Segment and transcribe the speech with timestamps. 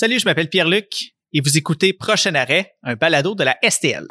[0.00, 4.06] Salut, je m'appelle Pierre-Luc et vous écoutez Prochain arrêt, un balado de la STL.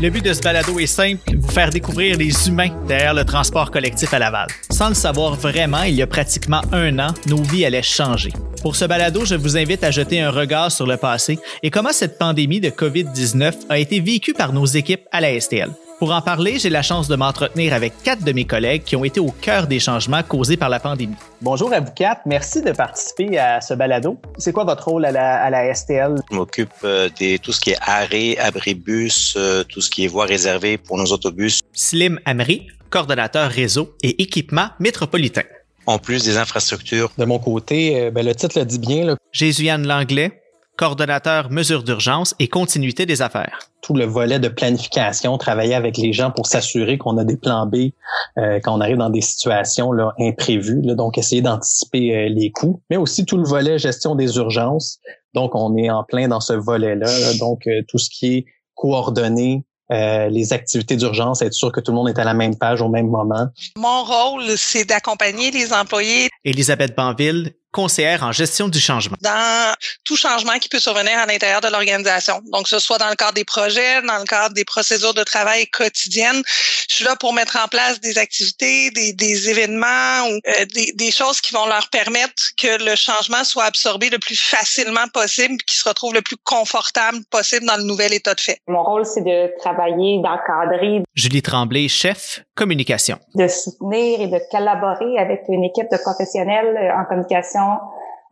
[0.00, 3.70] Le but de ce balado est simple, vous faire découvrir les humains derrière le transport
[3.70, 4.48] collectif à Laval.
[4.70, 8.32] Sans le savoir vraiment, il y a pratiquement un an, nos vies allaient changer.
[8.62, 11.92] Pour ce balado, je vous invite à jeter un regard sur le passé et comment
[11.92, 15.68] cette pandémie de COVID-19 a été vécue par nos équipes à la STL.
[16.00, 19.04] Pour en parler, j'ai la chance de m'entretenir avec quatre de mes collègues qui ont
[19.04, 21.14] été au cœur des changements causés par la pandémie.
[21.42, 22.22] Bonjour à vous quatre.
[22.24, 24.18] Merci de participer à ce balado.
[24.38, 26.14] C'est quoi votre rôle à la, STL?
[26.30, 30.08] Je m'occupe euh, de tout ce qui est arrêt, abribus, euh, tout ce qui est
[30.08, 31.60] voie réservée pour nos autobus.
[31.74, 35.42] Slim Amri, coordonnateur réseau et équipement métropolitain.
[35.84, 37.12] En plus des infrastructures.
[37.18, 39.16] De mon côté, euh, ben, le titre le dit bien.
[39.32, 40.39] Jésus-Anne Langlais,
[40.80, 43.58] coordonnateur mesures d'urgence et continuité des affaires.
[43.82, 47.66] Tout le volet de planification, travailler avec les gens pour s'assurer qu'on a des plans
[47.66, 47.90] B
[48.38, 52.80] euh, quand on arrive dans des situations là, imprévues, donc essayer d'anticiper euh, les coûts,
[52.88, 55.00] mais aussi tout le volet gestion des urgences.
[55.34, 57.34] Donc, on est en plein dans ce volet-là.
[57.38, 61.96] donc, euh, tout ce qui est coordonné, les activités d'urgence, être sûr que tout le
[61.96, 63.48] monde est à la même page au même moment.
[63.76, 66.28] Mon rôle, c'est d'accompagner les employés.
[66.44, 69.16] Elisabeth Banville, conseillère en gestion du changement.
[69.20, 72.40] Dans tout changement qui peut survenir à l'intérieur de l'organisation.
[72.52, 75.66] Donc, ce soit dans le cadre des projets, dans le cadre des procédures de travail
[75.68, 76.42] quotidiennes.
[76.88, 80.92] Je suis là pour mettre en place des activités, des, des événements ou euh, des,
[80.94, 85.56] des, choses qui vont leur permettre que le changement soit absorbé le plus facilement possible,
[85.66, 88.58] qu'il se retrouve le plus confortable possible dans le nouvel état de fait.
[88.66, 91.02] Mon rôle, c'est de travailler, d'encadrer.
[91.14, 93.18] Julie Tremblay, chef communication.
[93.34, 97.59] De soutenir et de collaborer avec une équipe de professionnels en communication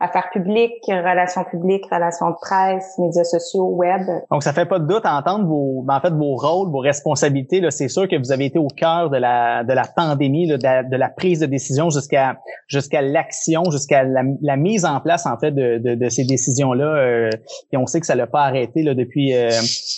[0.01, 4.03] affaires publiques, relations publiques, relations de presse, médias sociaux, web.
[4.31, 6.79] Donc, ça fait pas de doute à entendre vos, ben, en fait, vos rôles, vos
[6.79, 7.61] responsabilités.
[7.61, 10.97] Là, c'est sûr que vous avez été au cœur de la de la pandémie, de,
[10.97, 12.37] la, prise de décision jusqu'à
[12.69, 16.85] jusqu'à l'action, jusqu'à la, mise en place en fait de, de, ces décisions là.
[16.85, 17.31] Euh,
[17.73, 19.51] et on sait que ça l'a pas arrêté là depuis euh,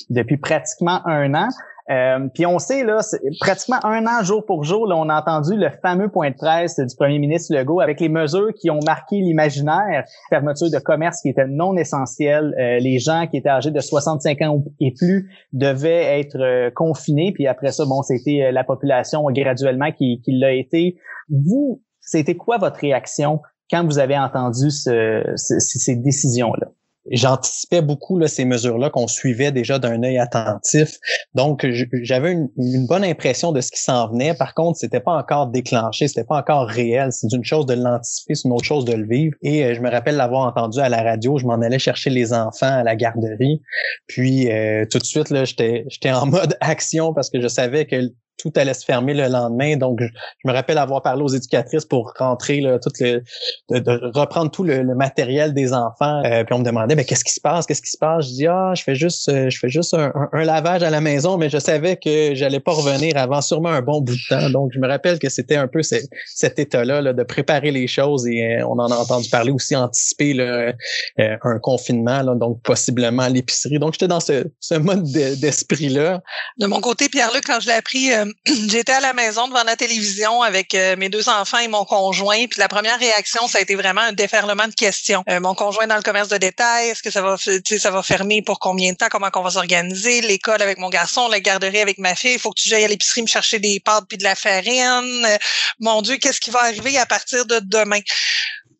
[0.09, 1.49] depuis pratiquement un an.
[1.91, 3.01] Euh, puis on sait, là,
[3.41, 6.78] pratiquement un an jour pour jour, là, on a entendu le fameux point de presse
[6.78, 11.31] du premier ministre Legault avec les mesures qui ont marqué l'imaginaire, fermeture de commerce qui
[11.31, 16.21] était non essentielle, euh, les gens qui étaient âgés de 65 ans et plus devaient
[16.21, 20.97] être euh, confinés, puis après ça, bon, c'était la population graduellement qui, l'a été.
[21.29, 26.69] Vous, c'était quoi votre réaction quand vous avez entendu ce, ces décisions-là?
[27.10, 30.98] J'anticipais beaucoup là, ces mesures-là qu'on suivait déjà d'un œil attentif.
[31.34, 31.66] Donc,
[32.03, 34.34] j'avais une, bonne impression de ce qui s'en venait.
[34.34, 37.12] Par contre, c'était pas encore déclenché, c'était pas encore réel.
[37.12, 39.37] C'est une chose de l'anticiper, c'est une autre chose de le vivre.
[39.43, 41.38] Et euh, je me rappelle l'avoir entendu à la radio.
[41.38, 43.60] Je m'en allais chercher les enfants à la garderie.
[44.06, 47.97] Puis euh, tout de suite, j'étais en mode action parce que je savais que
[48.41, 49.77] tout allait se fermer le lendemain.
[49.77, 50.06] Donc, je,
[50.45, 53.23] me rappelle avoir parlé aux éducatrices pour rentrer là, tout le,
[53.71, 56.23] de, reprendre tout le, matériel des enfants.
[56.25, 57.67] Euh, puis on me demandait, mais qu'est-ce qui se passe?
[57.67, 58.27] Qu'est-ce qui se passe?
[58.27, 60.12] Je dis, ah, je fais juste, euh, je fais juste un,
[60.45, 64.00] lavage à la maison, mais je savais que j'allais pas revenir avant sûrement un bon
[64.00, 64.50] bout de temps.
[64.50, 68.27] Donc, je me rappelle que c'était un peu cet état-là là, de préparer les choses
[68.27, 70.73] et euh, on en a entendu parler aussi anticiper là,
[71.19, 73.79] un confinement, là, donc possiblement l'épicerie.
[73.79, 76.23] Donc, j'étais dans ce, ce mode d'esprit-là.
[76.59, 78.11] De mon côté, Pierre-Luc, quand je l'ai appris
[78.69, 82.47] j'étais à la maison devant la télévision avec euh, mes deux enfants et mon conjoint.
[82.47, 85.23] Puis la première réaction, ça a été vraiment un déferlement de questions.
[85.29, 88.43] Euh, mon conjoint dans le commerce de détail, est-ce que ça va, ça va fermer
[88.43, 91.99] pour combien de temps Comment qu'on va s'organiser L'école avec mon garçon, la garderie avec
[91.99, 92.35] ma fille.
[92.35, 95.25] Il faut que tu j'aille à l'épicerie me chercher des pâtes puis de la farine.
[95.27, 95.39] Euh,
[95.81, 98.01] mon Dieu, qu'est-ce qui va arriver à partir de demain?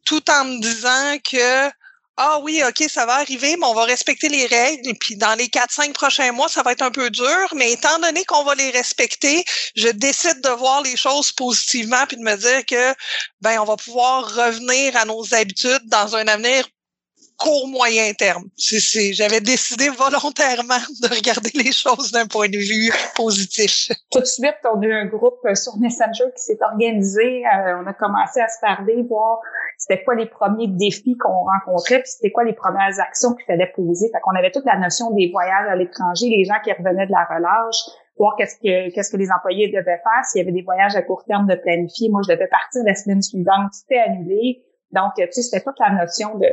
[0.05, 1.71] Tout en me disant que
[2.17, 4.93] ah oui, OK, ça va arriver, mais on va respecter les règles.
[5.01, 8.25] Puis dans les 4-5 prochains mois, ça va être un peu dur, mais étant donné
[8.25, 9.43] qu'on va les respecter,
[9.75, 12.95] je décide de voir les choses positivement puis de me dire que
[13.41, 16.67] ben on va pouvoir revenir à nos habitudes dans un avenir
[17.41, 18.45] court moyen terme.
[18.59, 23.91] J'avais décidé volontairement de regarder les choses d'un point de vue positif.
[24.11, 27.43] Tout de suite, on a eu un groupe sur Messenger qui s'est organisé.
[27.47, 29.39] Euh, on a commencé à se parler, voir
[29.81, 33.73] c'était quoi les premiers défis qu'on rencontrait, puis c'était quoi les premières actions qu'il fallait
[33.75, 34.11] poser.
[34.13, 37.13] Fait qu'on avait toute la notion des voyages à l'étranger, les gens qui revenaient de
[37.13, 37.89] la relâche,
[38.19, 41.03] voir qu'est-ce que qu'est-ce que les employés devaient faire, s'il y avait des voyages à
[41.03, 42.11] court terme de planifier.
[42.11, 44.63] Moi, je devais partir la semaine suivante, c'était annulé.
[44.93, 46.47] Donc, tu sais, c'était toute la notion de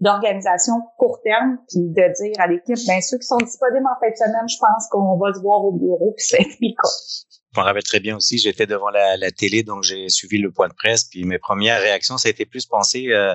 [0.00, 4.10] d'organisation court terme, puis de dire à l'équipe, ben ceux qui sont disponibles en fin
[4.10, 7.26] de semaine, je pense qu'on va se voir au bureau, puis c'est le.
[7.54, 10.68] Je me rappelle très bien aussi, j'étais devant la, télé, donc j'ai suivi le point
[10.68, 11.04] de presse.
[11.04, 13.34] Puis mes premières réactions, ça a été plus penser euh,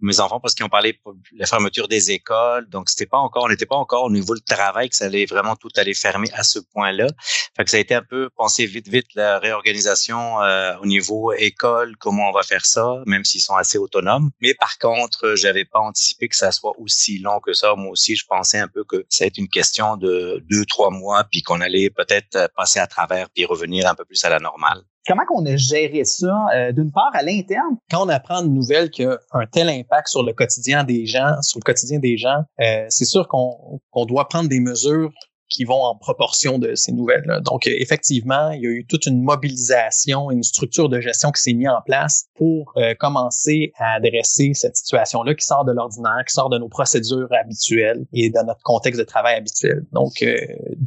[0.00, 2.68] mes enfants parce qu'ils ont parlé de la fermeture des écoles.
[2.68, 5.26] Donc c'était pas encore, on n'était pas encore au niveau du travail que ça allait
[5.26, 7.08] vraiment tout aller fermer à ce point-là.
[7.56, 11.32] Fait que ça a été un peu penser vite, vite la réorganisation euh, au niveau
[11.32, 14.30] école, comment on va faire ça, même s'ils sont assez autonomes.
[14.40, 17.74] Mais par contre, j'avais pas anticipé que ça soit aussi long que ça.
[17.74, 20.90] Moi aussi, je pensais un peu que ça allait être une question de deux, trois
[20.90, 24.38] mois, puis qu'on allait peut-être passer à travers puis revenir un peu plus à la
[24.38, 24.82] normale.
[25.06, 27.76] Comment qu'on a géré ça, euh, d'une part à l'interne?
[27.90, 31.40] Quand on apprend une nouvelle qui a un tel impact sur le quotidien des gens,
[31.42, 35.12] sur le quotidien des gens, euh, c'est sûr qu'on doit prendre des mesures
[35.48, 37.40] qui vont en proportion de ces nouvelles-là.
[37.40, 41.40] Donc, euh, effectivement, il y a eu toute une mobilisation, une structure de gestion qui
[41.40, 46.24] s'est mise en place pour euh, commencer à adresser cette situation-là qui sort de l'ordinaire,
[46.26, 49.84] qui sort de nos procédures habituelles et de notre contexte de travail habituel.
[49.92, 50.36] Donc, euh,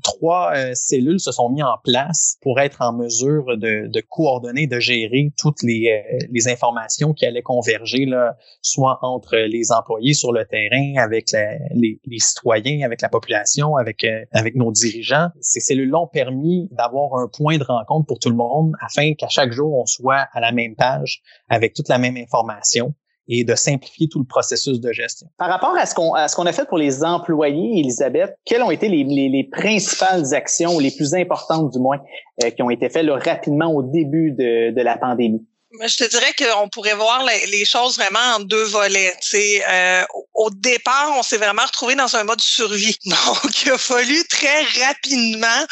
[0.04, 4.80] trois cellules se sont mises en place pour être en mesure de, de coordonner, de
[4.80, 10.46] gérer toutes les, les informations qui allaient converger, là, soit entre les employés sur le
[10.46, 11.32] terrain, avec
[11.76, 17.16] les, les, citoyens, avec la population, avec, avec nos dirigeants, ces cellules-là ont permis d'avoir
[17.16, 20.40] un point de rencontre pour tout le monde afin qu'à chaque jour, on soit à
[20.40, 22.94] la même page avec toute la même information
[23.30, 25.28] et de simplifier tout le processus de gestion.
[25.38, 28.63] Par rapport à ce qu'on à ce qu'on a fait pour les employés, Elisabeth, quelles
[28.63, 32.00] ont été les, les, principales actions, les plus importantes du moins,
[32.44, 35.46] euh, qui ont été faites rapidement au début de, de la pandémie?
[35.72, 39.13] Je te dirais qu'on pourrait voir les, choses vraiment en deux volets.
[39.36, 40.01] Euh,
[40.39, 42.97] au départ, on s'est vraiment retrouvé dans un mode survie.
[43.06, 45.65] Donc, il a fallu très rapidement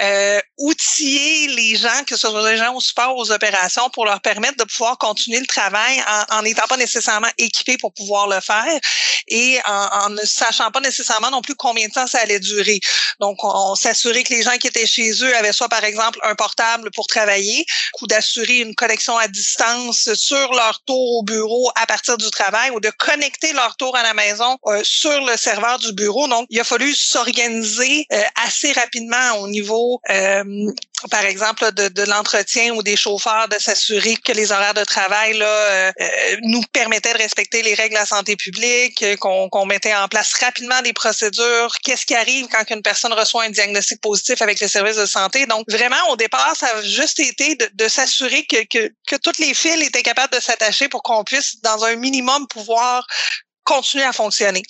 [0.00, 4.20] euh, outiller les gens, que ce soit les gens au support, aux opérations, pour leur
[4.20, 8.78] permettre de pouvoir continuer le travail en n'étant pas nécessairement équipés pour pouvoir le faire
[9.28, 12.80] et en, ne sachant pas nécessairement non plus combien de temps ça allait durer.
[13.20, 16.34] Donc, on, s'assurait que les gens qui étaient chez eux avaient soit, par exemple, un
[16.34, 17.64] portable pour travailler
[18.00, 22.70] ou d'assurer une connexion à distance sur leur tour au bureau à partir du travail
[22.70, 26.28] ou de connecter leur tour à la maison euh, sur le serveur du bureau.
[26.28, 30.44] Donc, il a fallu s'organiser euh, assez rapidement au niveau euh,
[31.10, 35.36] par exemple, de, de l'entretien ou des chauffeurs, de s'assurer que les horaires de travail
[35.36, 39.94] là, euh, euh, nous permettaient de respecter les règles de la santé publique, qu'on mettait
[39.94, 41.74] en place rapidement des procédures.
[41.82, 45.46] Qu'est-ce qui arrive quand une personne reçoit un diagnostic positif avec les services de santé?
[45.46, 49.38] Donc, vraiment, au départ, ça a juste été de, de s'assurer que, que, que toutes
[49.38, 53.06] les fils étaient capables de s'attacher pour qu'on puisse, dans un minimum, pouvoir
[53.64, 54.62] continuer à fonctionner.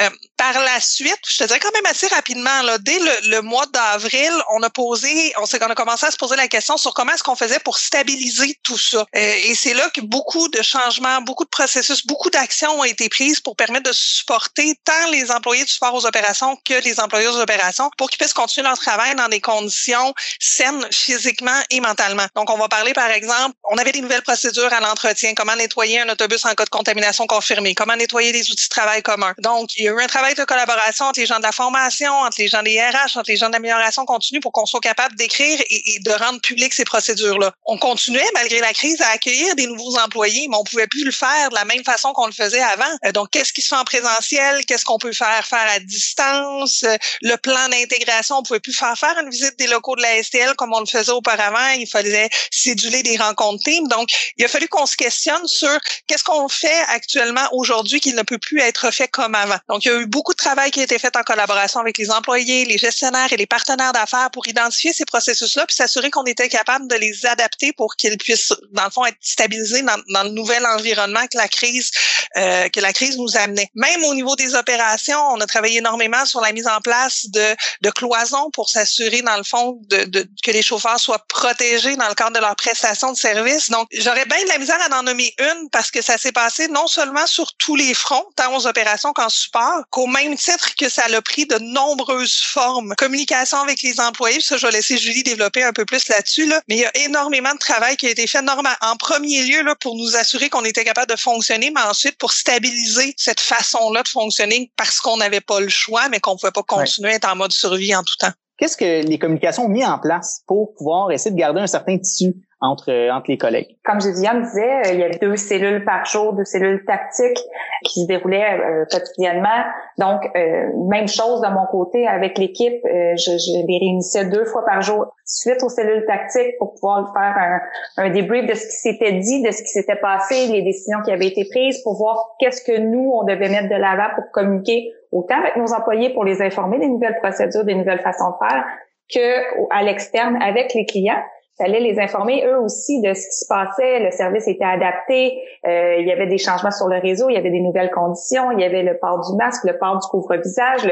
[0.00, 3.42] Euh, par la suite, je te dirais quand même assez rapidement, là, dès le, le
[3.42, 6.94] mois d'avril, on a posé, on, on a commencé à se poser la question sur
[6.94, 9.04] comment est-ce qu'on faisait pour stabiliser tout ça.
[9.16, 13.08] Euh, et c'est là que beaucoup de changements, beaucoup de processus, beaucoup d'actions ont été
[13.08, 17.26] prises pour permettre de supporter tant les employés du support aux opérations que les employés
[17.26, 22.26] aux opérations pour qu'ils puissent continuer leur travail dans des conditions saines physiquement et mentalement.
[22.36, 26.00] Donc, on va parler, par exemple, on avait des nouvelles procédures à l'entretien, comment nettoyer
[26.00, 29.34] un autobus en cas de contamination confirmée, comment nettoyer des outils de travail communs.
[29.38, 32.12] Donc, il y a eu un travail de collaboration entre les gens de la formation,
[32.12, 35.60] entre les gens des RH, entre les gens d'amélioration continue pour qu'on soit capable d'écrire
[35.68, 37.52] et, de rendre public ces procédures-là.
[37.66, 41.10] On continuait, malgré la crise, à accueillir des nouveaux employés, mais on pouvait plus le
[41.10, 42.84] faire de la même façon qu'on le faisait avant.
[43.04, 44.64] Euh, donc, qu'est-ce qui se fait en présentiel?
[44.66, 46.82] Qu'est-ce qu'on peut faire faire à distance?
[46.84, 50.22] Euh, le plan d'intégration, on pouvait plus faire faire une visite des locaux de la
[50.22, 51.70] STL comme on le faisait auparavant.
[51.76, 53.88] Il fallait céduler des rencontres team.
[53.88, 58.22] Donc, il a fallu qu'on se questionne sur qu'est-ce qu'on fait actuellement aujourd'hui qui ne
[58.22, 59.58] peut plus être fait comme avant.
[59.68, 62.10] Donc, il y a eu de travail qui a été fait en collaboration avec les
[62.10, 66.48] employés, les gestionnaires et les partenaires d'affaires pour identifier ces processus-là, puis s'assurer qu'on était
[66.48, 70.30] capable de les adapter pour qu'ils puissent, dans le fond, être stabilisés dans, dans le
[70.30, 71.90] nouvel environnement que la crise
[72.36, 73.70] euh, que la crise nous amenait.
[73.74, 77.56] Même au niveau des opérations, on a travaillé énormément sur la mise en place de,
[77.80, 82.08] de cloisons pour s'assurer, dans le fond, de, de, que les chauffeurs soient protégés dans
[82.08, 83.70] le cadre de leur prestation de service.
[83.70, 86.68] Donc, j'aurais bien de la misère à en nommer une parce que ça s'est passé
[86.68, 90.88] non seulement sur tous les fronts, tant aux opérations qu'en support, qu'au même titre que
[90.88, 92.94] ça a pris de nombreuses formes.
[92.96, 96.60] Communication avec les employés, ça, je vais laisser Julie développer un peu plus là-dessus, là.
[96.68, 99.62] mais il y a énormément de travail qui a été fait normal, en premier lieu
[99.62, 104.02] là, pour nous assurer qu'on était capable de fonctionner, mais ensuite pour stabiliser cette façon-là
[104.02, 107.14] de fonctionner parce qu'on n'avait pas le choix, mais qu'on ne pouvait pas continuer à
[107.14, 108.32] être en mode survie en tout temps.
[108.58, 111.96] Qu'est-ce que les communications ont mis en place pour pouvoir essayer de garder un certain
[111.96, 113.76] tissu entre, euh, entre les collègues.
[113.84, 117.38] Comme Viviane disait, euh, il y avait deux cellules par jour, deux cellules tactiques
[117.84, 119.64] qui se déroulaient euh, quotidiennement.
[119.98, 122.80] Donc, même chose de mon côté avec l'équipe.
[122.84, 127.34] je, je, les réunissais deux fois par jour suite aux cellules tactiques pour pouvoir faire
[127.36, 130.98] un, un débrief de ce qui s'était dit, de ce qui s'était passé, les décisions
[131.04, 134.30] qui avaient été prises pour voir qu'est-ce que nous, on devait mettre de l'avant pour
[134.32, 138.46] communiquer autant avec nos employés pour les informer des nouvelles procédures, des nouvelles façons de
[138.46, 138.64] faire,
[139.12, 141.22] que à l'externe avec les clients
[141.58, 144.00] fallait les informer eux aussi de ce qui se passait.
[144.00, 145.38] Le service était adapté.
[145.66, 147.28] Euh, il y avait des changements sur le réseau.
[147.28, 148.52] Il y avait des nouvelles conditions.
[148.52, 150.88] Il y avait le port du masque, le port du couvre-visage.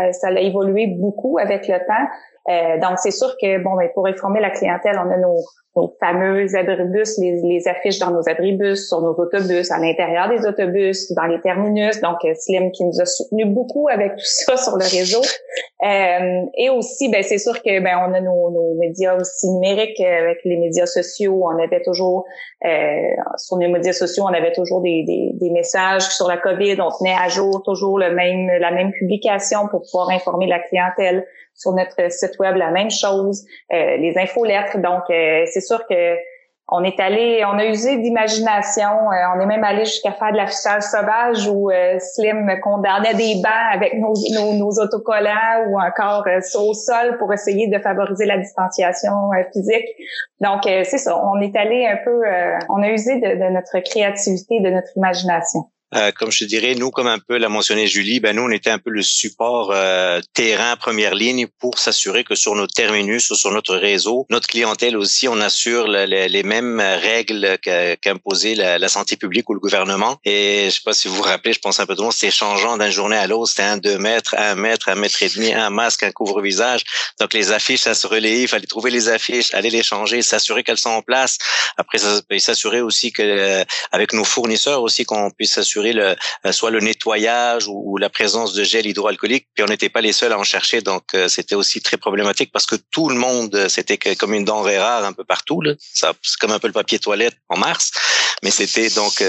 [0.00, 2.06] Euh, ça a évolué beaucoup avec le temps.
[2.48, 5.40] Euh, donc, c'est sûr que, bon, ben, pour informer la clientèle, on a nos,
[5.76, 10.46] nos fameux abribus, les, les, affiches dans nos abribus, sur nos autobus, à l'intérieur des
[10.46, 12.00] autobus, dans les terminus.
[12.00, 15.22] Donc, euh, Slim qui nous a soutenu beaucoup avec tout ça sur le réseau.
[15.84, 20.00] Euh, et aussi, ben, c'est sûr que ben, on a nos, nos, médias aussi numériques
[20.00, 21.42] euh, avec les médias sociaux.
[21.44, 22.24] On avait toujours
[22.64, 26.76] euh, sur les médias sociaux, on avait toujours des, des, des, messages sur la COVID.
[26.80, 31.26] On tenait à jour toujours le même la même publication pour pouvoir informer la clientèle
[31.54, 34.78] sur notre site web la même chose, euh, les infolettres.
[34.78, 36.16] Donc, euh, c'est sûr que
[36.68, 38.88] on est allé, on a usé d'imagination.
[38.88, 43.74] Euh, on est même allé jusqu'à faire de l'affichage sauvage où Slim condamnait des bancs
[43.74, 44.14] avec nos,
[44.54, 49.12] nos, autocollants ou encore au sol pour essayer de favoriser la distanciation
[49.52, 49.84] physique.
[50.40, 51.22] Donc, c'est ça.
[51.22, 52.22] On est allé un peu,
[52.70, 55.66] on a usé de, de notre créativité, de notre imagination.
[55.94, 58.70] Euh, comme je dirais, nous, comme un peu l'a mentionné Julie, ben nous, on était
[58.70, 63.34] un peu le support euh, terrain première ligne pour s'assurer que sur nos terminus ou
[63.34, 67.58] sur notre réseau, notre clientèle aussi, on assure les mêmes règles
[68.00, 70.18] qu'imposait la, santé publique ou le gouvernement.
[70.24, 72.30] Et je sais pas si vous vous rappelez, je pense un peu tout le monde,
[72.30, 73.50] changeant d'une journée à l'autre.
[73.50, 76.82] C'était un deux mètres, un mètre, un mètre et demi, un masque, un couvre-visage.
[77.20, 80.62] Donc les affiches, ça se relayait, il fallait trouver les affiches, aller les changer, s'assurer
[80.62, 81.38] qu'elles sont en place.
[81.76, 81.98] Après,
[82.38, 87.66] s'assurer aussi que euh, avec nos fournisseurs aussi qu'on puisse s'assurer euh, soit le nettoyage
[87.68, 89.46] ou, la présence de gel hydroalcoolique.
[89.54, 92.50] Puis on n'était pas les seuls à en chercher, donc euh, c'était aussi très problématique
[92.52, 95.60] parce que tout le monde, euh, c'était comme une denrée rare un peu partout.
[95.60, 95.74] Là.
[95.92, 96.08] C'est
[96.40, 97.92] comme un peu le papier toilette en mars,
[98.44, 99.22] mais c'était donc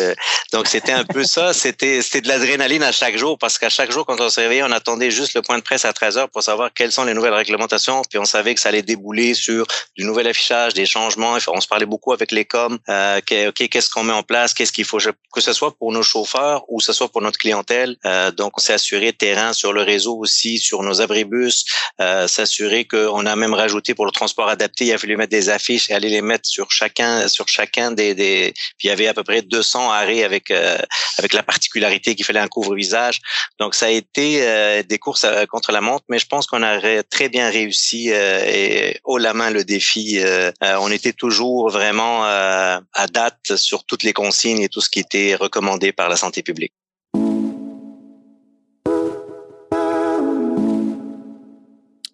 [0.51, 1.53] donc c'était un peu ça.
[1.53, 4.63] C'était c'était de l'adrénaline à chaque jour parce qu'à chaque jour quand on se réveillait,
[4.63, 7.13] on attendait juste le point de presse à 13 heures pour savoir quelles sont les
[7.13, 8.01] nouvelles réglementations.
[8.09, 9.65] Puis on savait que ça allait débouler sur
[9.97, 11.37] du nouvel affichage, des changements.
[11.47, 12.77] On se parlait beaucoup avec les coms.
[12.89, 14.97] Euh, ok, qu'est-ce qu'on met en place, qu'est-ce qu'il faut?
[15.33, 17.97] Que ce soit pour nos chauffeurs ou ce soit pour notre clientèle.
[18.05, 21.65] Euh, donc, on s'est assuré terrain sur le réseau aussi, sur nos abribus,
[22.01, 25.49] euh, s'assurer qu'on a même rajouté pour le transport adapté, il a fallu mettre des
[25.49, 29.04] affiches et aller les mettre sur chacun, sur chacun des, des puis il y avait
[29.07, 30.77] à peu près 200 arrêts avec euh,
[31.17, 33.21] avec la particularité qu'il fallait un couvre-visage.
[33.59, 36.63] Donc, ça a été euh, des courses euh, contre la montre, mais je pense qu'on
[36.63, 40.19] a très bien réussi et haut la main le défi.
[40.61, 45.35] on était toujours vraiment à date sur toutes les consignes et tout ce qui était
[45.35, 46.71] recommandé par la santé public.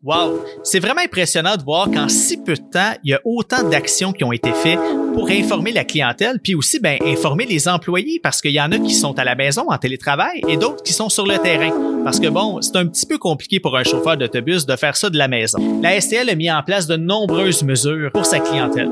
[0.03, 0.43] Wow!
[0.63, 4.11] C'est vraiment impressionnant de voir qu'en si peu de temps, il y a autant d'actions
[4.13, 4.79] qui ont été faites
[5.13, 8.79] pour informer la clientèle, puis aussi ben, informer les employés, parce qu'il y en a
[8.79, 12.01] qui sont à la maison en télétravail et d'autres qui sont sur le terrain.
[12.03, 15.11] Parce que bon, c'est un petit peu compliqué pour un chauffeur d'autobus de faire ça
[15.11, 15.59] de la maison.
[15.83, 18.89] La STL a mis en place de nombreuses mesures pour sa clientèle.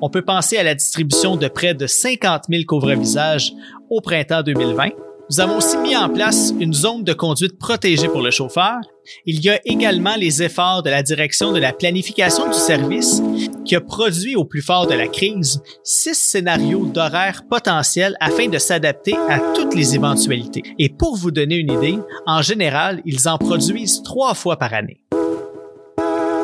[0.00, 3.52] On peut penser à la distribution de près de 50 000 couvre-visages
[3.88, 4.88] au printemps 2020.
[5.32, 8.76] Nous avons aussi mis en place une zone de conduite protégée pour le chauffeur.
[9.24, 13.22] Il y a également les efforts de la direction de la planification du service
[13.64, 18.58] qui a produit au plus fort de la crise six scénarios d'horaires potentiels afin de
[18.58, 20.64] s'adapter à toutes les éventualités.
[20.78, 25.00] Et pour vous donner une idée, en général, ils en produisent trois fois par année.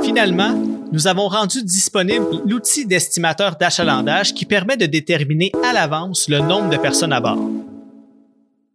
[0.02, 0.54] Finalement,
[0.92, 6.70] nous avons rendu disponible l'outil d'estimateur d'achalandage qui permet de déterminer à l'avance le nombre
[6.70, 7.50] de personnes à bord.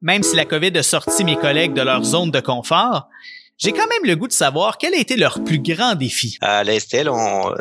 [0.03, 3.07] Même si la COVID a sorti mes collègues de leur zone de confort,
[3.57, 6.37] j'ai quand même le goût de savoir quel a été leur plus grand défi.
[6.41, 7.09] À l'Estelle,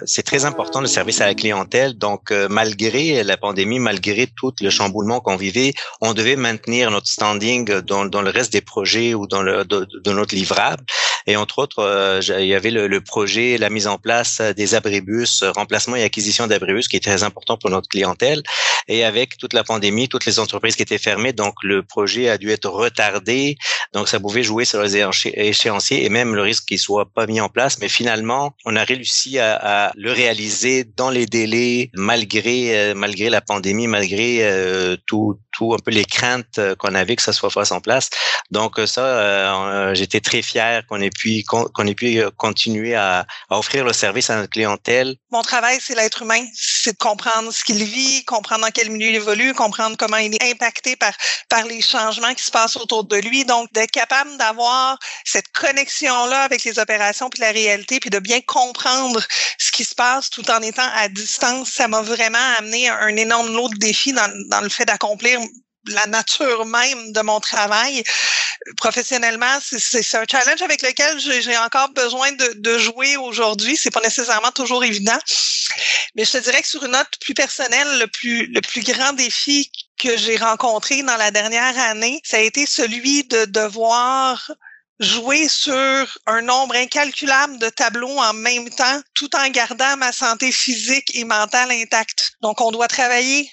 [0.06, 1.96] c'est très important le service à la clientèle.
[1.96, 7.06] Donc, euh, malgré la pandémie, malgré tout le chamboulement qu'on vivait, on devait maintenir notre
[7.06, 10.82] standing dans, le reste des projets ou dans le, de, de notre livrable.
[11.28, 14.75] Et entre autres, euh, il y avait le, le, projet, la mise en place des
[14.75, 18.42] abribus, remplacement et acquisition d'abribus, qui est très important pour notre clientèle.
[18.89, 22.39] Et avec toute la pandémie, toutes les entreprises qui étaient fermées, donc le projet a
[22.39, 23.57] dû être retardé.
[23.93, 24.97] Donc, ça pouvait jouer sur les
[25.35, 27.79] échéanciers et même le risque qu'il soit pas mis en place.
[27.79, 29.55] Mais finalement, on a réussi à,
[29.89, 35.75] à le réaliser dans les délais, malgré euh, malgré la pandémie, malgré euh, tout tout
[35.75, 38.11] un peu les craintes qu'on avait que ça soit face en place.
[38.50, 43.85] Donc ça, j'étais très fier qu'on ait puis qu'on ait pu euh, continuer à, offrir
[43.85, 45.16] le service à notre clientèle.
[45.30, 49.09] Mon travail, c'est l'être humain, c'est de comprendre ce qu'il vit, comprendre dans quel milieu
[49.09, 51.12] il évolue, comprendre comment il est impacté par
[51.49, 53.44] par les changements qui se passent autour de lui.
[53.44, 58.40] Donc, d'être capable d'avoir cette connexion-là avec les opérations puis la réalité, puis de bien
[58.40, 59.21] comprendre
[59.59, 63.52] ce qui se passe tout en étant à distance, ça m'a vraiment amené un énorme
[63.52, 65.40] lot de défis dans, dans le fait d'accomplir
[65.87, 68.03] la nature même de mon travail.
[68.77, 73.77] Professionnellement, c'est un challenge avec lequel j'ai encore besoin de, de jouer aujourd'hui.
[73.77, 75.19] C'est pas nécessairement toujours évident.
[76.15, 79.12] Mais je te dirais que sur une note plus personnelle, le plus, le plus grand
[79.15, 84.51] défi que j'ai rencontré dans la dernière année, ça a été celui de devoir
[85.02, 90.52] jouer sur un nombre incalculable de tableaux en même temps, tout en gardant ma santé
[90.52, 92.32] physique et mentale intacte.
[92.40, 93.50] Donc, on doit travailler,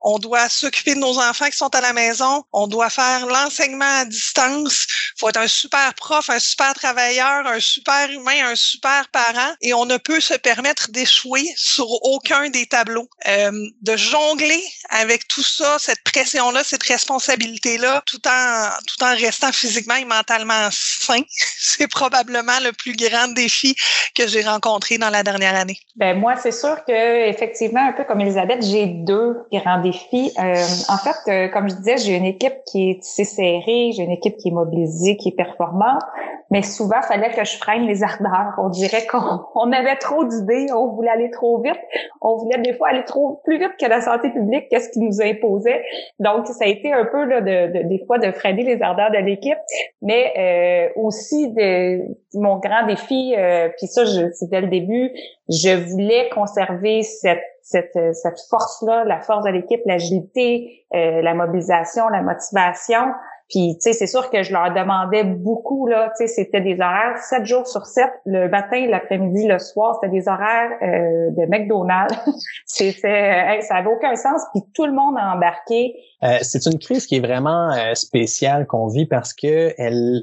[0.00, 4.00] on doit s'occuper de nos enfants qui sont à la maison, on doit faire l'enseignement
[4.00, 4.86] à distance,
[5.18, 9.74] faut être un super prof, un super travailleur, un super humain, un super parent, et
[9.74, 13.08] on ne peut se permettre d'échouer sur aucun des tableaux.
[13.26, 13.50] Euh,
[13.82, 19.96] de jongler avec tout ça, cette pression-là, cette responsabilité-là, tout en tout en restant physiquement
[19.96, 20.70] et mentalement
[21.28, 23.74] c'est probablement le plus grand défi
[24.16, 25.76] que j'ai rencontré dans la dernière année.
[25.96, 30.32] Ben moi, c'est sûr que effectivement, un peu comme Elisabeth, j'ai deux grands défis.
[30.38, 30.54] Euh,
[30.88, 34.10] en fait, euh, comme je disais, j'ai une équipe qui est assez serrée, j'ai une
[34.10, 36.02] équipe qui est mobilisée, qui est performante,
[36.50, 38.54] mais souvent, fallait que je freine les ardeurs.
[38.58, 41.80] On dirait qu'on avait trop d'idées, on voulait aller trop vite,
[42.20, 45.22] on voulait des fois aller trop plus vite que la santé publique, qu'est-ce qui nous
[45.22, 45.82] imposait.
[46.18, 49.18] Donc, ça a été un peu là, de, des fois de freiner les ardeurs de
[49.18, 49.58] l'équipe,
[50.02, 52.00] mais euh, euh, aussi de
[52.34, 55.10] mon grand défi, euh, puis ça, c'est dès le début,
[55.48, 62.08] je voulais conserver cette cette, cette force-là, la force de l'équipe, l'agilité, euh, la mobilisation,
[62.08, 63.12] la motivation.
[63.52, 66.74] Puis, tu sais, c'est sûr que je leur demandais beaucoup, là, tu sais, c'était des
[66.80, 71.46] horaires 7 jours sur 7, le matin, l'après-midi, le soir, c'était des horaires euh, de
[71.50, 72.16] McDonald's.
[72.64, 75.94] c'est, ça avait aucun sens, puis tout le monde a embarqué.
[76.22, 80.22] Euh, c'est une crise qui est vraiment euh, spéciale qu'on vit parce que elle,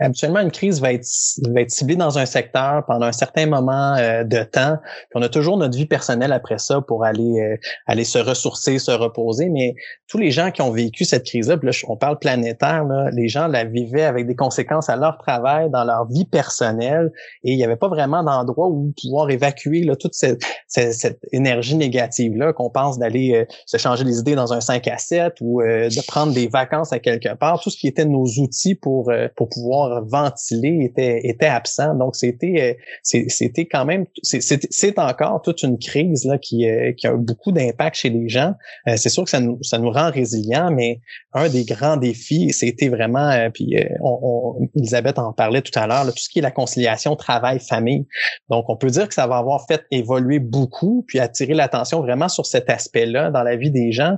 [0.00, 1.06] habituellement une crise va être
[1.52, 4.78] va être ciblée dans un secteur pendant un certain moment de temps.
[4.82, 8.90] Puis on a toujours notre vie personnelle après ça pour aller aller se ressourcer, se
[8.90, 9.50] reposer.
[9.50, 9.74] Mais
[10.08, 13.64] tous les gens qui ont vécu cette crise-là, là, on parle planétaire, les gens la
[13.64, 17.12] vivaient avec des conséquences à leur travail, dans leur vie personnelle,
[17.42, 21.76] et il n'y avait pas vraiment d'endroit où pouvoir évacuer là, toute cette, cette, énergie
[21.76, 25.60] négative-là, qu'on pense d'aller euh, se changer les idées dans un 5 à 7 ou
[25.60, 27.60] euh, de prendre des vacances à quelque part.
[27.60, 31.94] Tout ce qui était nos outils pour, euh, pour pouvoir ventiler était, était absent.
[31.94, 36.66] Donc, c'était c'était quand même, c'est encore toute une crise là, qui,
[36.96, 38.54] qui a beaucoup d'impact chez les gens.
[38.96, 41.00] c'est sûr que ça nous, ça nous rend résilients, mais
[41.34, 46.12] un des grands c'était vraiment, euh, puis euh, Elisabeth en parlait tout à l'heure, tout
[46.16, 48.06] ce qui est la conciliation travail-famille.
[48.50, 52.28] Donc, on peut dire que ça va avoir fait évoluer beaucoup, puis attirer l'attention vraiment
[52.28, 54.16] sur cet aspect-là dans la vie des gens.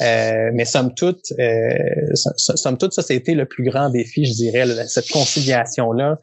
[0.00, 1.32] Euh, mais somme toute,
[2.14, 6.18] somme toute, ça, c'était le plus grand défi, je dirais, cette conciliation-là.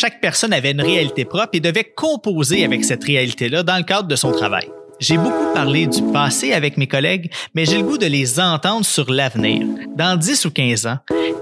[0.00, 4.06] Chaque personne avait une réalité propre et devait composer avec cette réalité-là dans le cadre
[4.06, 4.68] de son travail.
[5.00, 8.84] J'ai beaucoup parlé du passé avec mes collègues, mais j'ai le goût de les entendre
[8.84, 9.64] sur l'avenir.
[9.96, 10.98] Dans 10 ou 15 ans,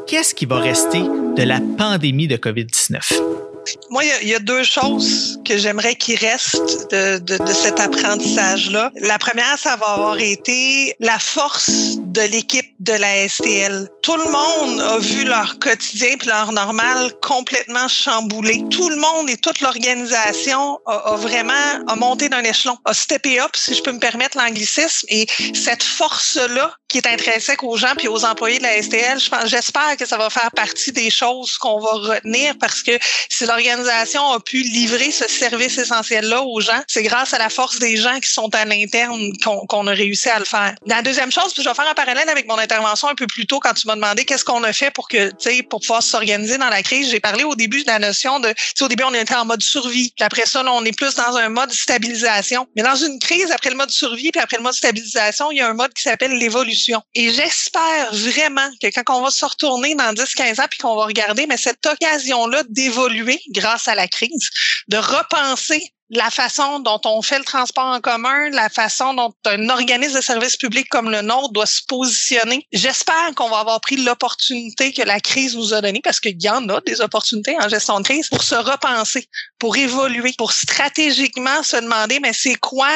[0.06, 3.45] qu'est-ce qui va rester de la pandémie de COVID-19?
[3.90, 8.90] Moi, il y, a deux choses que j'aimerais qu'il reste de, de, de cet apprentissage-là.
[8.96, 13.88] La première, ça va avoir été la force de l'équipe de la STL.
[14.02, 18.64] Tout le monde a vu leur quotidien puis leur normal complètement chamboulé.
[18.70, 21.52] Tout le monde et toute l'organisation a, a, vraiment
[21.88, 25.06] a monté d'un échelon, a steppé up, si je peux me permettre l'anglicisme.
[25.08, 29.96] Et cette force-là qui est intrinsèque aux gens puis aux employés de la STL, j'espère
[29.98, 32.92] que ça va faire partie des choses qu'on va retenir parce que
[33.28, 37.78] si l'organisation a pu livrer ce service essentiel-là aux gens, c'est grâce à la force
[37.78, 40.74] des gens qui sont à l'interne qu'on a réussi à le faire.
[40.86, 43.46] La deuxième chose, puis je vais faire un parallèle avec mon intervention un peu plus
[43.46, 46.02] tôt quand tu m'as demandé qu'est-ce qu'on a fait pour que, tu sais, pour pouvoir
[46.02, 47.10] s'organiser dans la crise.
[47.10, 49.62] J'ai parlé au début de la notion de, tu au début on était en mode
[49.62, 52.66] survie, puis après ça, là, on est plus dans un mode stabilisation.
[52.76, 55.60] Mais dans une crise, après le mode survie, puis après le mode stabilisation, il y
[55.60, 56.75] a un mode qui s'appelle l'évolution.
[57.14, 61.04] Et j'espère vraiment que quand on va se retourner dans 10-15 ans, puis qu'on va
[61.04, 64.50] regarder, mais cette occasion-là d'évoluer grâce à la crise,
[64.88, 69.68] de repenser la façon dont on fait le transport en commun, la façon dont un
[69.68, 72.66] organisme de service public comme le nôtre doit se positionner.
[72.72, 76.48] J'espère qu'on va avoir pris l'opportunité que la crise nous a donnée, parce qu'il y
[76.48, 81.62] en a des opportunités en gestion de crise, pour se repenser, pour évoluer, pour stratégiquement
[81.62, 82.90] se demander, mais c'est quoi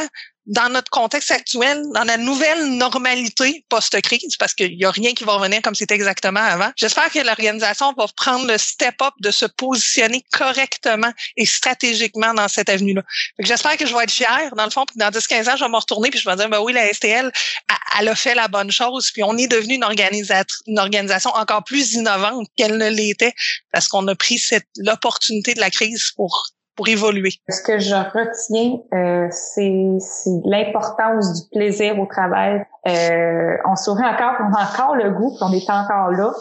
[0.50, 5.22] dans notre contexte actuel, dans la nouvelle normalité post-crise, parce qu'il n'y a rien qui
[5.22, 9.46] va revenir comme c'était exactement avant, j'espère que l'organisation va prendre le step-up de se
[9.46, 13.02] positionner correctement et stratégiquement dans cette avenue-là.
[13.38, 15.76] J'espère que je vais être fière, dans le fond, dans 10-15 ans, je vais me
[15.76, 17.30] retourner puis je vais me dire, ben oui, la STL,
[18.00, 19.84] elle a fait la bonne chose, puis on est devenu une,
[20.66, 23.34] une organisation encore plus innovante qu'elle ne l'était,
[23.72, 26.50] parce qu'on a pris cette l'opportunité de la crise pour
[27.48, 32.64] Ce que je retiens, euh, c'est l'importance du plaisir au travail.
[32.88, 36.32] Euh, on sourit encore, on a encore le goût, on est encore là.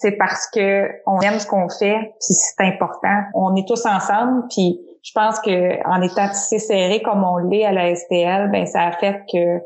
[0.00, 3.22] C'est parce que on aime ce qu'on fait, puis c'est important.
[3.34, 7.64] On est tous ensemble, puis je pense que en étant si serré comme on l'est
[7.64, 9.60] à la STL, ben ça a fait que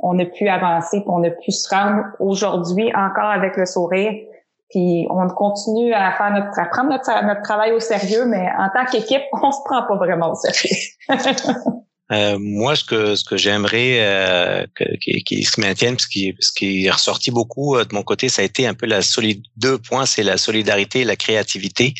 [0.00, 4.12] on a pu avancer, puis on a pu se rendre aujourd'hui encore avec le sourire.
[4.70, 8.68] Puis on continue à faire notre à prendre notre, notre travail au sérieux, mais en
[8.68, 10.76] tant qu'équipe, on se prend pas vraiment au sérieux.
[12.10, 14.66] Euh, moi, ce que ce que j'aimerais euh,
[15.02, 18.30] qui, qui, se maintienne, ce qui ce qui est ressorti beaucoup euh, de mon côté,
[18.30, 19.42] ça a été un peu la solide.
[19.56, 21.92] Deux points, c'est la solidarité et la créativité.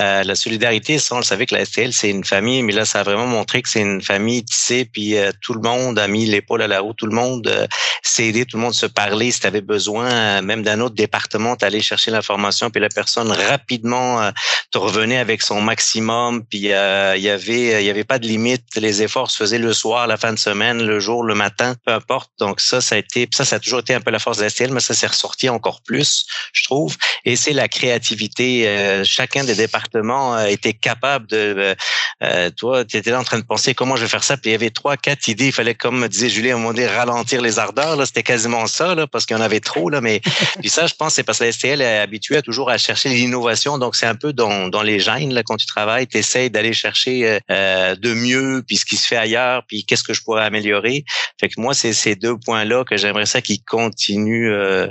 [0.00, 2.84] Euh, la solidarité, ça, on le savait que la STL, c'est une famille, mais là,
[2.84, 6.08] ça a vraiment montré que c'est une famille tissée, puis euh, tout le monde a
[6.08, 7.66] mis l'épaule à la roue, tout le monde euh,
[8.02, 9.30] s'est aidé, tout le monde se parlait.
[9.30, 14.30] Si tu avais besoin, même d'un autre département, tu chercher l'information, puis la personne rapidement
[14.70, 18.62] te revenait avec son maximum, puis il y avait il y avait pas de limite.
[18.76, 21.92] Les efforts se faisaient le soir, la fin de semaine, le jour, le matin, peu
[21.92, 22.30] importe.
[22.38, 24.42] Donc ça, ça a été, ça, ça a toujours été un peu la force de
[24.42, 26.96] la STL, mais ça s'est ressorti encore plus, je trouve.
[27.24, 29.02] Et c'est la créativité.
[29.04, 31.74] chacun des départements département euh, était capable de, euh,
[32.22, 34.50] euh, toi, tu étais là en train de penser comment je vais faire ça, puis
[34.50, 35.46] il y avait trois, quatre idées.
[35.46, 37.96] Il fallait, comme disait Julie, à un moment donné, ralentir les ardeurs.
[37.96, 39.90] Là, c'était quasiment ça, là, parce qu'il y en avait trop.
[39.90, 40.20] Là, mais
[40.60, 43.08] puis ça, je pense, c'est parce que la STL est habituée à toujours à chercher
[43.10, 43.78] l'innovation.
[43.78, 46.72] Donc c'est un peu dans, dans les gènes là quand tu travailles, tu essaies d'aller
[46.72, 50.44] chercher euh, de mieux, puis ce qui se fait ailleurs, puis qu'est-ce que je pourrais
[50.44, 51.04] améliorer.
[51.40, 54.90] Fait que moi, c'est ces deux points-là que j'aimerais ça qui continuent euh,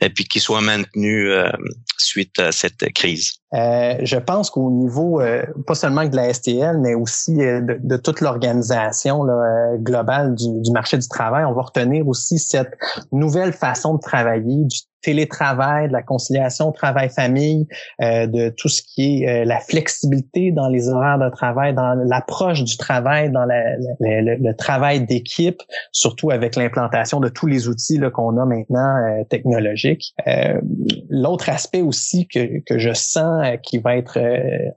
[0.00, 1.50] et puis qui soient maintenus euh,
[1.98, 3.34] suite à cette crise.
[3.54, 7.96] Euh, je pense qu'au niveau, euh, pas seulement de la STL, mais aussi euh, de,
[7.96, 9.24] toute l'organisation
[9.78, 12.76] globale du, du, marché du travail, on va retenir aussi cette
[13.12, 17.66] nouvelle façon de travailler, du télétravail, de la conciliation travail-famille,
[18.02, 21.94] euh, de tout ce qui est euh, la flexibilité dans les horaires de travail, dans
[21.94, 25.60] l'approche du travail, dans la, le, le, travail d'équipe,
[25.92, 30.14] surtout avec l'implantation de tous les outils qu'on a maintenant euh, technologiques.
[30.26, 30.60] Euh,
[31.10, 34.18] l'autre aspect aussi que, que je sens qui va être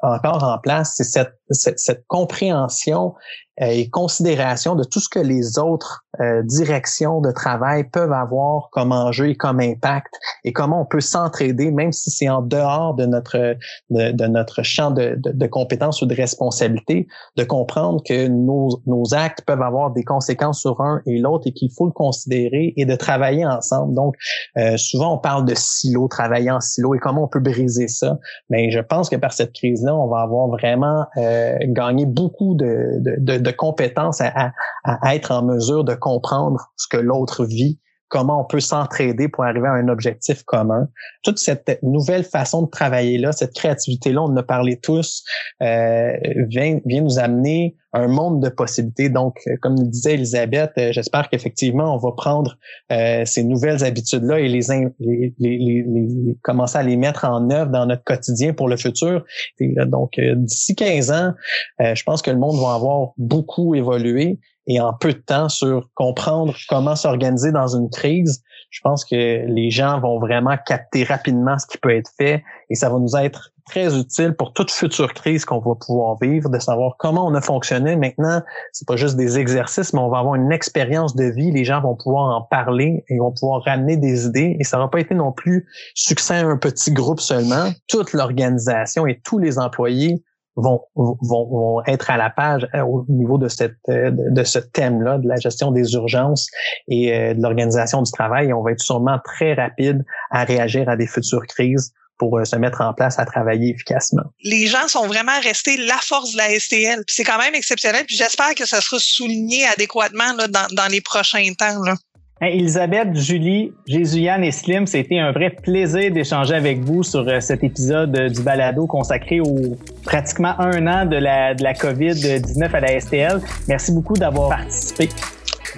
[0.02, 3.14] encore en place, c'est cette, cette, cette compréhension
[3.62, 8.70] euh, et considération de tout ce que les autres euh, directions de travail peuvent avoir
[8.72, 12.94] comme enjeu et comme impact et comment on peut s'entraider, même si c'est en dehors
[12.94, 13.56] de notre
[13.90, 19.14] de, notre champ de, de, de, compétences ou de responsabilité, de comprendre que nos, nos
[19.14, 22.86] actes peuvent avoir des conséquences sur un et l'autre et qu'il faut le considérer et
[22.86, 23.94] de travailler ensemble.
[23.94, 24.16] Donc,
[24.58, 28.18] euh, souvent on parle de silo, travailler en silo et comment on peut briser ça?
[28.50, 33.00] Mais je pense que par cette crise-là, on va avoir vraiment euh, gagné beaucoup de,
[33.00, 34.52] de de compétences à,
[34.84, 39.44] à, être en mesure de comprendre ce que l'autre vit comment on peut s'entraider pour
[39.44, 40.88] arriver à un objectif commun.
[41.24, 45.24] Toute cette nouvelle façon de travailler là, cette créativité là, on en a parlé tous,
[45.62, 46.14] euh,
[46.48, 49.10] vient, vient nous amener un monde de possibilités.
[49.10, 52.58] Donc, euh, comme disait Elisabeth, euh, j'espère qu'effectivement on va prendre
[52.92, 54.62] euh, ces nouvelles habitudes là et les,
[55.00, 59.24] les, les, les, commencer à les mettre en œuvre dans notre quotidien pour le futur.
[59.60, 61.34] Donc, d'ici 15 ans,
[61.80, 65.90] je pense que le monde va avoir beaucoup évolué et en peu de temps sur
[65.94, 71.58] comprendre comment s'organiser dans une crise, je pense que les gens vont vraiment capter rapidement
[71.58, 75.14] ce qui peut être fait et ça va nous être très utile pour toute future
[75.14, 77.96] crise qu'on va pouvoir vivre, de savoir comment on a fonctionné.
[77.96, 81.52] Maintenant, c'est pas juste des exercices, mais on va avoir une expérience de vie.
[81.52, 84.56] Les gens vont pouvoir en parler et vont pouvoir ramener des idées.
[84.60, 87.72] Et ça va pas été non plus succès à un petit groupe seulement.
[87.88, 90.24] Toute l'organisation et tous les employés
[90.58, 94.60] vont, vont, vont être à la page euh, au niveau de cette euh, de, ce
[94.60, 96.48] thème-là, de la gestion des urgences
[96.88, 98.52] et euh, de l'organisation du travail.
[98.54, 102.82] on va être sûrement très rapide à réagir à des futures crises pour se mettre
[102.82, 104.24] en place à travailler efficacement.
[104.44, 107.04] Les gens sont vraiment restés la force de la STL.
[107.08, 108.04] C'est quand même exceptionnel.
[108.06, 111.84] Puis j'espère que ça sera souligné adéquatement là, dans, dans les prochains temps.
[111.84, 111.96] Là.
[112.42, 117.64] Elisabeth, Julie, Jésus-Yann et Slim, c'était un vrai plaisir d'échanger avec vous sur euh, cet
[117.64, 122.80] épisode euh, du balado consacré au pratiquement un an de la, de la COVID-19 à
[122.80, 123.42] la STL.
[123.68, 125.10] Merci beaucoup d'avoir participé.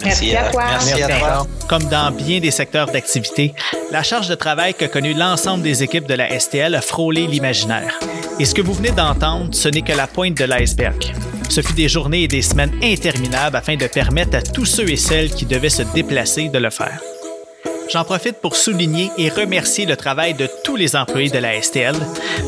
[0.03, 0.63] Merci, à toi.
[0.69, 1.47] Merci, à toi.
[1.67, 3.53] Comme dans bien des secteurs d'activité,
[3.91, 7.99] la charge de travail qu'a connue l'ensemble des équipes de la STL a frôlé l'imaginaire.
[8.39, 11.13] Et ce que vous venez d'entendre, ce n'est que la pointe de l'iceberg.
[11.49, 14.97] Ce fut des journées et des semaines interminables afin de permettre à tous ceux et
[14.97, 16.99] celles qui devaient se déplacer de le faire.
[17.91, 21.95] J'en profite pour souligner et remercier le travail de tous les employés de la STL,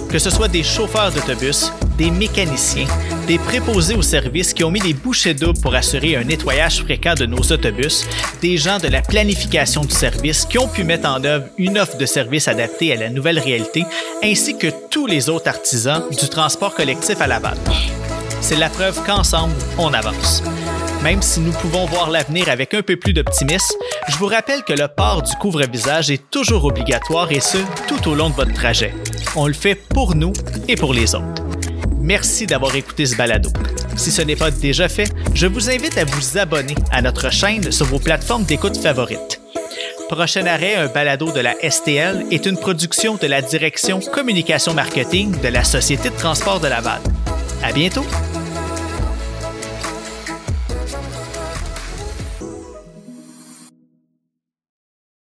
[0.07, 2.85] que ce soit des chauffeurs d'autobus, des mécaniciens,
[3.25, 7.15] des préposés au service qui ont mis des bouchées doubles pour assurer un nettoyage fréquent
[7.15, 8.05] de nos autobus,
[8.39, 11.97] des gens de la planification du service qui ont pu mettre en œuvre une offre
[11.97, 13.83] de service adaptée à la nouvelle réalité,
[14.23, 17.57] ainsi que tous les autres artisans du transport collectif à Laval.
[18.41, 20.43] c'est la preuve qu'ensemble, on avance.
[21.03, 23.75] Même si nous pouvons voir l'avenir avec un peu plus d'optimisme,
[24.07, 28.13] je vous rappelle que le port du couvre-visage est toujours obligatoire et ce, tout au
[28.13, 28.93] long de votre trajet.
[29.35, 30.31] On le fait pour nous
[30.67, 31.43] et pour les autres.
[31.99, 33.49] Merci d'avoir écouté ce balado.
[33.95, 37.71] Si ce n'est pas déjà fait, je vous invite à vous abonner à notre chaîne
[37.71, 39.41] sur vos plateformes d'écoute favorites.
[40.07, 45.39] Prochain arrêt, un balado de la STL est une production de la direction communication marketing
[45.41, 47.01] de la Société de transport de Laval.
[47.63, 48.05] À bientôt!